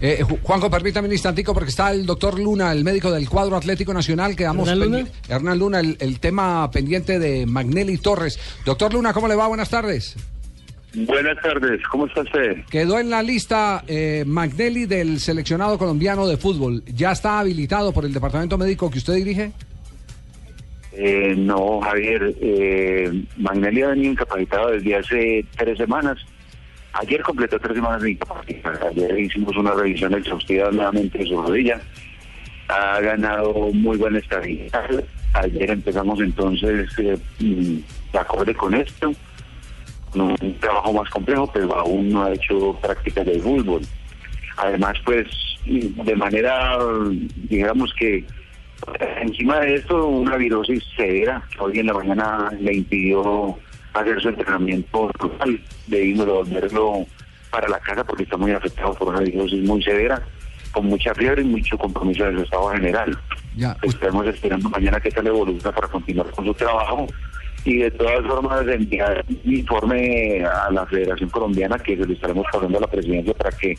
[0.00, 3.56] Eh, Ju- Juanjo, permítame un instantico porque está el doctor Luna, el médico del cuadro
[3.56, 4.36] Atlético Nacional.
[4.36, 5.08] Quedamos ¿Hernán Luna?
[5.28, 8.38] Hernán Luna, el, el tema pendiente de Magnelli Torres.
[8.64, 9.46] Doctor Luna, ¿cómo le va?
[9.48, 10.16] Buenas tardes.
[10.94, 12.64] Buenas tardes, ¿cómo está usted?
[12.70, 16.82] Quedó en la lista eh, Magnelli del seleccionado colombiano de fútbol.
[16.86, 19.52] ¿Ya está habilitado por el departamento médico que usted dirige?
[20.92, 26.16] Eh, no, Javier, eh, Magnelli ha venido incapacitado desde hace tres semanas.
[26.98, 28.86] Ayer completó tres semanas de incapacidad.
[28.88, 31.80] Ayer hicimos una revisión exhaustiva nuevamente de su rodilla.
[32.68, 35.04] Ha ganado muy buena estabilidad.
[35.34, 39.12] Ayer empezamos entonces eh, mm, de con esto.
[40.14, 43.82] Un trabajo más complejo, pero aún no ha hecho prácticas de fútbol.
[44.56, 45.26] Además, pues,
[45.66, 46.78] de manera,
[47.50, 48.24] digamos que
[49.20, 53.58] encima de esto, una virosis severa hoy en la mañana le impidió
[54.00, 55.60] hacer su entrenamiento total.
[55.86, 57.06] Debimos devolverlo
[57.50, 60.22] para la casa porque está muy afectado por una virosis muy severa,
[60.72, 63.18] con mucha fiebre y mucho compromiso del estado general.
[63.56, 63.76] Ya.
[63.82, 67.06] Estamos esperando mañana que tal evoluciona para continuar con su trabajo
[67.64, 72.46] y de todas formas enviar un informe a la Federación Colombiana que se lo estaremos
[72.52, 73.74] pasando a la presidencia para que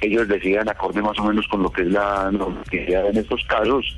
[0.00, 3.96] ellos decidan acorde más o menos con lo que es la normatividad en estos casos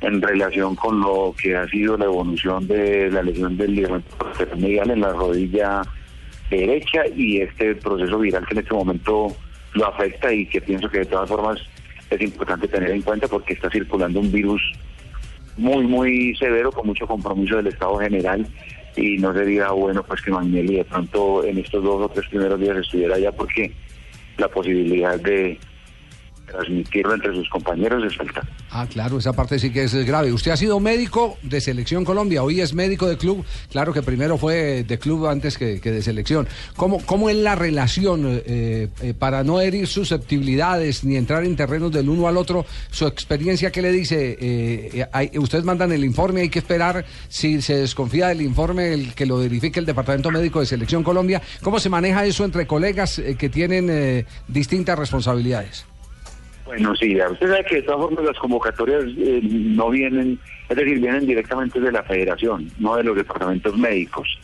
[0.00, 4.16] en relación con lo que ha sido la evolución de la lesión del ligamento
[4.56, 5.82] medial en la rodilla
[6.50, 9.28] derecha y este proceso viral que en este momento
[9.74, 11.60] lo afecta y que pienso que de todas formas
[12.08, 14.60] es importante tener en cuenta porque está circulando un virus
[15.56, 18.46] muy, muy severo, con mucho compromiso del Estado General
[18.96, 22.58] y no sería bueno pues que Magnelli de pronto en estos dos o tres primeros
[22.58, 23.72] días estuviera allá porque
[24.38, 25.58] la posibilidad de
[26.50, 28.42] transmitirlo entre sus compañeros es alta.
[28.70, 30.32] Ah, claro, esa parte sí que es grave.
[30.32, 33.44] Usted ha sido médico de Selección Colombia, hoy es médico de club.
[33.70, 36.46] Claro que primero fue de club antes que, que de selección.
[36.76, 41.92] ¿Cómo, ¿Cómo es la relación eh, eh, para no herir susceptibilidades ni entrar en terrenos
[41.92, 42.64] del uno al otro?
[42.90, 44.36] Su experiencia, ¿qué le dice?
[44.40, 49.26] Eh, ustedes mandan el informe, hay que esperar si se desconfía del informe el que
[49.26, 51.42] lo verifique el Departamento Médico de Selección Colombia.
[51.62, 55.89] ¿Cómo se maneja eso entre colegas que tienen distintas responsabilidades?
[56.70, 60.38] Bueno, sí, ya usted sabe que de todas formas las convocatorias eh, no vienen,
[60.68, 64.38] es decir, vienen directamente de la federación, no de los departamentos médicos.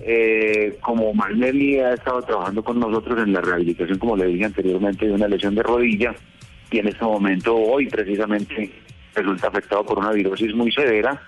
[0.00, 5.06] Eh, como Magnelli ha estado trabajando con nosotros en la rehabilitación, como le dije anteriormente,
[5.06, 6.14] de una lesión de rodilla,
[6.70, 8.70] y en este momento, hoy precisamente,
[9.14, 11.20] resulta afectado por una virosis muy severa,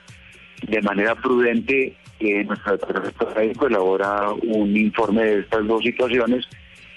[0.67, 6.49] de manera prudente, eh, nuestro departamento médico elabora un informe de estas dos situaciones,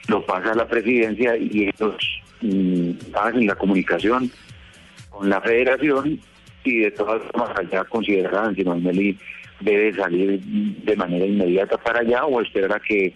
[0.07, 4.31] lo pasa a la presidencia y ellos mm, hacen la comunicación
[5.09, 6.19] con la federación
[6.63, 9.17] y de todas formas allá considerarán si Magnelli
[9.59, 13.13] debe salir de manera inmediata para allá o esperar a que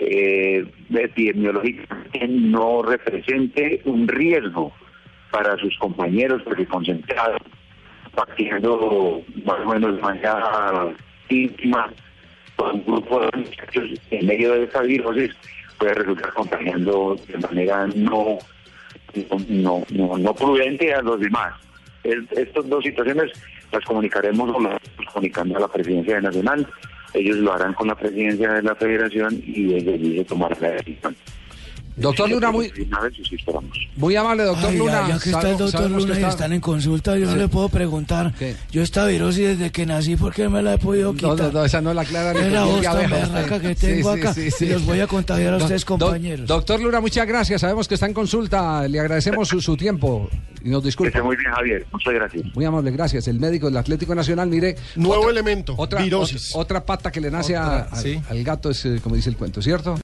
[0.00, 4.72] eh, epidemiológicamente no represente un riesgo
[5.30, 7.40] para sus compañeros porque concentrados
[8.14, 10.94] partiendo más o menos de manera
[11.28, 11.92] íntima
[12.56, 15.30] con un grupo de muchachos en medio de esta virosis
[15.80, 18.38] puede resultar contagiando de manera no
[19.48, 21.52] no, no, no prudente a los demás.
[22.04, 23.32] Es- estas dos situaciones
[23.72, 24.78] las comunicaremos o las
[25.12, 26.66] comunicando a la presidencia de Nacional.
[27.14, 30.68] Ellos lo harán con la presidencia de la federación y desde allí se tomará la
[30.70, 31.16] decisión.
[32.00, 32.72] Doctor Luna, muy,
[33.96, 35.08] muy amable, doctor Ay, Luna.
[35.08, 37.48] ya, que está el doctor que Luna y está- están en consulta, yo no le
[37.48, 38.32] puedo preguntar.
[38.38, 38.56] ¿Qué?
[38.70, 41.36] Yo esta virosis desde que nací, ¿por qué me la he podido quitar?
[41.38, 44.20] no, no, esa no la aclara ni Es la voz tan berraca que tengo Sí,
[44.20, 44.66] acá sí, sí, y sí.
[44.72, 46.46] los voy a contagiar a Do- ustedes, do- compañeros.
[46.46, 47.60] doctor Luna, muchas gracias.
[47.60, 48.86] Sabemos que está en consulta.
[48.88, 50.28] Le agradecemos su, su tiempo
[50.64, 51.08] y nos Que disculpa.
[51.08, 51.86] esté muy bien, Javier.
[51.92, 52.44] Muchas gracias.
[52.54, 53.28] Muy amable, gracias.
[53.28, 54.76] El médico del Atlético Nacional, mire.
[54.96, 56.50] Nuevo otra- elemento, Otra, virosis.
[56.54, 57.88] otra, otra pata que le nace a-
[58.28, 59.96] al gato es, eh, como dice el cuento, ¿cierto?